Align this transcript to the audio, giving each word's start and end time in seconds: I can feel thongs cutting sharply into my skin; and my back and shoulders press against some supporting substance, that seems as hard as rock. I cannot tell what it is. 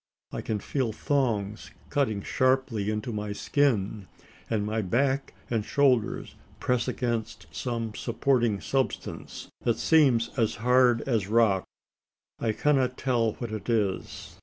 I 0.31 0.41
can 0.41 0.57
feel 0.57 0.91
thongs 0.91 1.69
cutting 1.91 2.23
sharply 2.23 2.89
into 2.89 3.13
my 3.13 3.33
skin; 3.33 4.07
and 4.49 4.65
my 4.65 4.81
back 4.81 5.35
and 5.47 5.63
shoulders 5.63 6.33
press 6.59 6.87
against 6.87 7.45
some 7.51 7.93
supporting 7.93 8.61
substance, 8.61 9.49
that 9.61 9.77
seems 9.77 10.29
as 10.39 10.55
hard 10.55 11.01
as 11.03 11.27
rock. 11.27 11.65
I 12.39 12.51
cannot 12.51 12.97
tell 12.97 13.33
what 13.33 13.51
it 13.51 13.69
is. 13.69 14.37